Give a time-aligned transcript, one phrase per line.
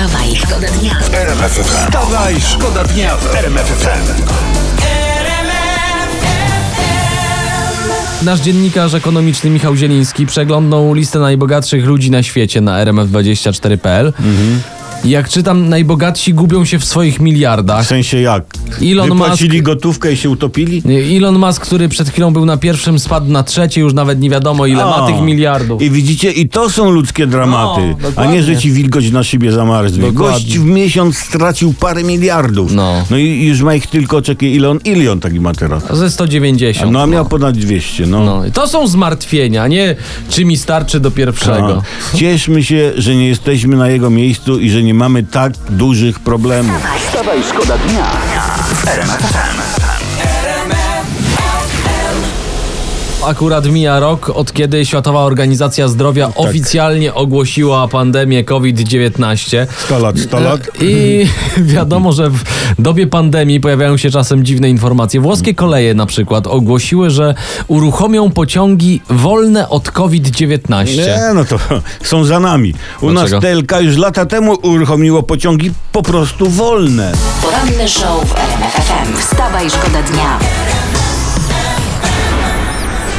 [0.00, 0.98] Wstawaj, szkoda dnia.
[1.62, 4.22] Wstawaj, szkoda dnia w RMF FM.
[8.24, 14.12] Nasz dziennikarz ekonomiczny Michał Zieliński przeglądnął listę najbogatszych ludzi na świecie na rmf24.pl.
[15.04, 17.86] Jak czytam, najbogatsi gubią się w swoich W miliardach.
[17.86, 18.44] sensie jak?
[18.82, 20.82] Elon Wypłacili Musk- gotówkę i się utopili?
[21.16, 24.66] Elon Musk, który przed chwilą był na pierwszym, spadł na trzecie, już nawet nie wiadomo
[24.66, 25.82] ile ma A, tych miliardów.
[25.82, 27.80] I widzicie, i to są ludzkie dramaty.
[28.02, 30.12] No, a nie, że ci wilgoć na szybie zamarznie.
[30.12, 32.72] Gość w miesiąc stracił parę miliardów.
[32.72, 33.04] No.
[33.10, 35.96] no i już ma ich tylko, czekaj, ile on, ile on taki ma teraz?
[35.98, 36.92] Ze 190.
[36.92, 38.24] No a miał ponad 200, no.
[38.24, 39.96] No, i to są zmartwienia, nie
[40.28, 41.82] czy mi starczy do pierwszego.
[42.14, 42.16] A.
[42.16, 46.82] Cieszmy się, że nie jesteśmy na jego miejscu i że nie mamy tak dużych problemów.
[47.06, 48.06] Wstawaj, szkoda dnia.
[48.74, 50.09] W
[53.26, 56.36] Akurat mija rok, od kiedy Światowa Organizacja Zdrowia Tak.
[56.40, 59.66] oficjalnie ogłosiła pandemię COVID-19.
[59.86, 60.60] 100 lat, 100 lat.
[60.80, 61.26] I
[61.74, 62.42] wiadomo, że w
[62.78, 65.20] dobie pandemii pojawiają się czasem dziwne informacje.
[65.20, 67.34] Włoskie koleje na przykład ogłosiły, że
[67.68, 70.86] uruchomią pociągi wolne od COVID-19.
[70.96, 71.58] Nie, no to
[72.10, 72.74] są za nami.
[73.00, 73.36] U Dlaczego?
[73.36, 77.12] nas TLK już lata temu uruchomiło pociągi po prostu wolne.
[77.42, 79.16] Poranny show w RMF FM.
[79.18, 80.38] Wstawaj, szkoda dnia.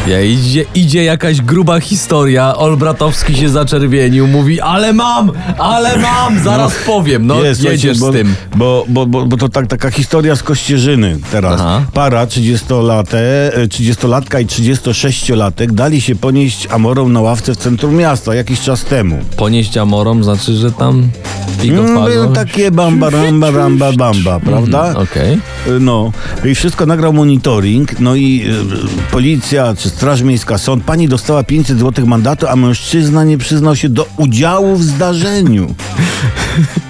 [0.07, 2.55] Ja, idzie, idzie jakaś gruba historia.
[2.55, 7.27] Olbratowski się zaczerwienił, mówi, ale mam, ale mam, zaraz powiem.
[7.27, 8.35] No, Jest, jedziesz słuchajcie, z tym.
[8.55, 11.61] Bo, bo, bo, bo to tak, taka historia z Kościerzyny teraz.
[11.61, 11.81] Aha.
[11.93, 18.35] Para 30-late, e, 30-latka i 36-latek dali się ponieść amorom na ławce w centrum miasta
[18.35, 19.19] jakiś czas temu.
[19.37, 21.09] Ponieść amorom znaczy, że tam
[21.47, 22.27] Mm, pigofago.
[22.27, 24.87] takie bamba, ramba, ramba, bamba, prawda?
[24.87, 25.33] Mhm, Okej.
[25.67, 26.11] E, No,
[26.45, 31.79] i wszystko nagrał monitoring, no i e, policja czy Straż Miejska, sąd, pani dostała 500
[31.79, 35.67] zł mandatu, a mężczyzna nie przyznał się do udziału w zdarzeniu.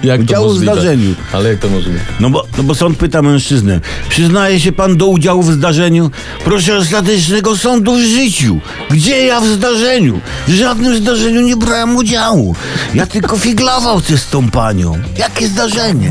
[0.02, 0.72] Jak to Udziału w możliwe?
[0.72, 1.14] zdarzeniu.
[1.32, 1.98] Ale jak to możliwe?
[2.20, 6.10] No bo, no bo sąd pyta mężczyznę, przyznaje się pan do udziału w zdarzeniu?
[6.44, 8.58] Proszę ostatecznego sądu w życiu.
[8.90, 10.20] Gdzie ja w zdarzeniu?
[10.48, 12.54] W żadnym zdarzeniu nie brałem udziału.
[12.94, 14.98] Ja tylko figlował chcę z tą panią.
[15.16, 16.10] Jakie zdarzenie?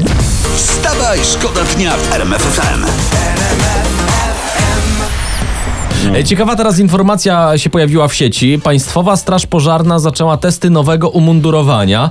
[0.55, 2.55] Wstawaj, szkoda dnia w RMF
[6.11, 6.15] FM.
[6.15, 8.59] E, Ciekawa teraz informacja się pojawiła w sieci.
[8.63, 12.09] Państwowa Straż Pożarna zaczęła testy nowego umundurowania.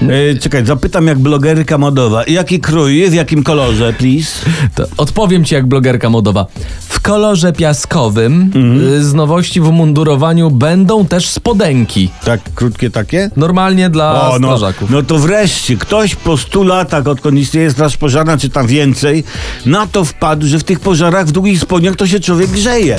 [0.00, 2.24] E, czekaj, zapytam jak blogerka modowa.
[2.26, 4.50] Jaki krój, w jakim kolorze, please?
[4.74, 6.46] To odpowiem ci jak blogerka modowa.
[6.88, 8.50] W kolorze piaskowym
[8.82, 12.10] y, z nowości w umundurowaniu będą też spodenki.
[12.24, 13.30] Tak, krótkie takie?
[13.36, 14.90] Normalnie dla no, strażaków.
[14.90, 19.24] no to wreszcie ktoś po 100 latach, odkąd istnieje straż pożarna, czy tam więcej,
[19.66, 22.98] na to wpadł, że w tych pożarach w długich spodniach to się człowiek grzeje.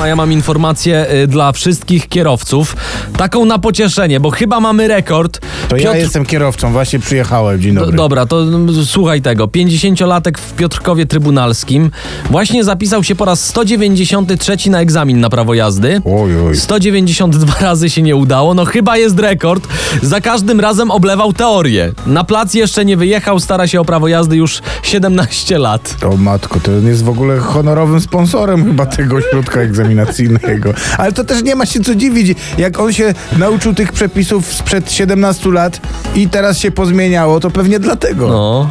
[0.00, 2.76] A ja mam informację y, dla wszystkich kierowców.
[3.16, 5.40] Taką na pocieszenie, bo chyba mamy rekord.
[5.68, 7.60] To ja jestem kierowcą, właśnie przyjechałem.
[7.60, 7.96] Dzień Do, dobry.
[7.96, 9.46] dobra, to mm, słuchaj tego.
[9.46, 11.90] 50-latek w Piotrkowie Trybunalskim
[12.30, 16.02] właśnie zapisał się po raz 193 na egzamin na prawo jazdy.
[16.04, 16.56] Oj, oj.
[16.56, 19.68] 192 razy się nie udało, no chyba jest rekord.
[20.02, 21.92] Za każdym razem oblewał teorię.
[22.06, 25.96] Na plac jeszcze nie wyjechał, stara się o prawo jazdy już 17 lat.
[26.12, 30.74] O matko, to on jest w ogóle honorowym sponsorem chyba tego środka egzaminacyjnego.
[30.98, 34.92] Ale to też nie ma się co dziwić, jak on się nauczył tych przepisów sprzed
[34.92, 35.80] 17 lat
[36.14, 38.28] i teraz się pozmieniało, to pewnie dlatego.
[38.28, 38.70] No,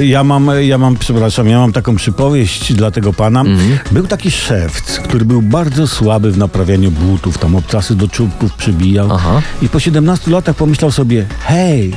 [0.00, 3.44] Ja mam, ja mam, przepraszam, ja mam taką przypowieść dla tego pana.
[3.90, 9.08] Był taki szewc, który był bardzo słaby w naprawianiu butów, tam obcasy do czubków przybijał.
[9.12, 9.42] Aha.
[9.62, 11.94] I po 17 latach pomyślał sobie, hej,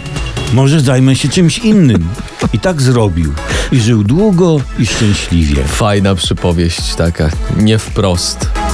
[0.54, 2.08] może zajmę się czymś innym.
[2.54, 3.34] I tak zrobił.
[3.72, 5.64] I żył długo i szczęśliwie.
[5.64, 8.65] fajna przypowieść taka, nie wprost.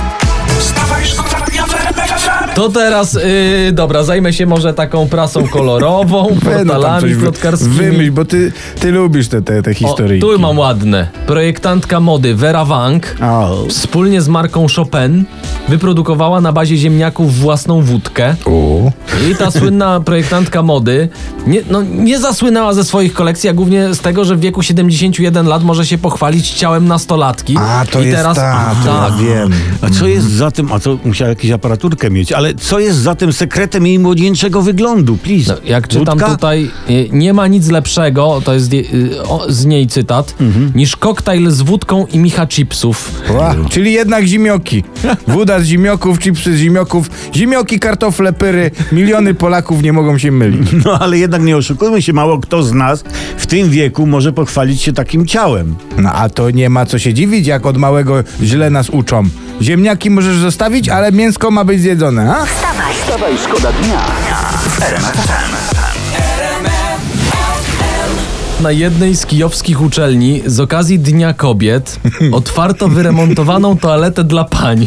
[2.56, 7.76] To teraz, yy, dobra, zajmę się może taką prasą kolorową, no portalami plotkarskimi.
[7.76, 10.28] Wymyśl, bo ty, ty lubisz te, te, te O, historyjki.
[10.28, 11.08] tu mam ładne.
[11.28, 13.66] Projektantka mody Vera Wang O.
[13.70, 15.24] wspólnie z marką Chopin
[15.70, 18.36] wyprodukowała na bazie ziemniaków własną wódkę.
[18.46, 18.92] O.
[19.32, 21.10] I ta słynna projektantka mody
[21.48, 25.48] nie, no, nie zasłynęła ze swoich kolekcji, a głównie z tego, że w wieku 71
[25.48, 27.56] lat może się pochwalić ciałem nastolatki.
[27.60, 29.52] A, to I jest teraz, ta, to tak, ja wiem.
[29.82, 33.16] A co jest za tym, a to musiał jakąś aparaturkę mieć, ale co jest za
[33.16, 35.54] tym sekretem jej młodzieńczego wyglądu, please?
[35.54, 36.32] No, jak czytam Wódka?
[36.32, 38.86] tutaj, y, nie ma nic lepszego, to jest y,
[39.24, 40.72] o, z niej cytat, Mhm.
[40.76, 43.22] niż koktajl z wódką i micha chipsów.
[43.30, 44.84] Ła, czyli jednak zimioki.
[45.28, 48.72] Woda z zimioków, chipsy z zimioków, zimioki, kartofle, pyry.
[48.92, 50.70] Miliony Polaków nie mogą się mylić.
[50.86, 53.04] No ale jednak nie oszukujmy się, mało kto z nas
[53.38, 55.76] w tym wieku może pochwalić się takim ciałem.
[55.98, 59.24] No a to nie ma co się dziwić, jak od małego źle nas uczą.
[59.62, 62.46] Ziemniaki możesz zostawić, ale mięsko ma być zjedzone, a?
[62.46, 64.00] Wstawaj, Wstawaj, szkoda dnia
[65.78, 65.81] w
[68.61, 72.01] Na jednej z kijowskich uczelni z okazji Dnia Kobiet
[72.33, 74.87] otwarto wyremontowaną toaletę dla pań.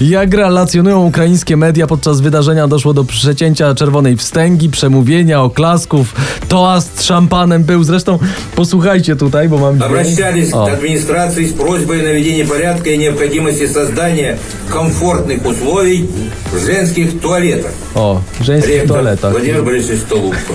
[0.00, 6.14] Jak relacjonują ukraińskie media, podczas wydarzenia doszło do przecięcia czerwonej wstęgi, przemówienia, oklasków,
[6.48, 7.84] toast z szampanem był.
[7.84, 8.18] Zresztą
[8.54, 9.90] posłuchajcie tutaj, bo mam dźwięk.
[9.90, 10.66] Обращались O.
[10.66, 14.38] к администрации с просьбой наведения порядка и необходимости создания
[14.70, 16.08] комфортных условий
[16.52, 17.72] в женских туалетах.
[17.94, 19.32] O, w żeńskich Ректор toaletach.
[19.32, 20.52] Владимир Борисович Столупко.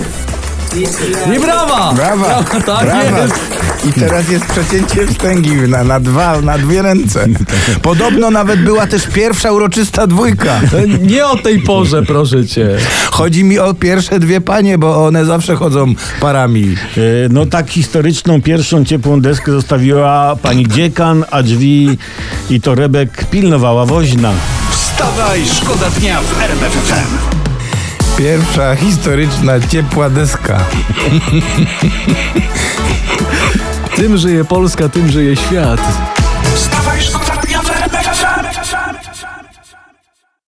[1.35, 1.93] I brawa!
[1.93, 3.03] Brawa, tak brawa.
[3.21, 3.35] jest.
[3.85, 7.27] I teraz jest przecięcie wstęgi na, na dwa, na dwie ręce.
[7.81, 10.59] Podobno nawet była też pierwsza uroczysta dwójka.
[11.01, 12.69] Nie o tej porze, proszę cię.
[13.11, 16.75] Chodzi mi o pierwsze dwie panie, bo one zawsze chodzą parami.
[16.97, 21.97] E, No tak historyczną pierwszą ciepłą deskę zostawiła pani dziekan, a drzwi
[22.49, 24.31] i torebek pilnowała woźna.
[24.71, 27.46] Wstawaj, szkoda dnia w RMF FM.
[28.17, 30.59] Pierwsza historyczna ciepła deska.
[33.95, 35.81] Tym żyje Polska, tym żyje świat.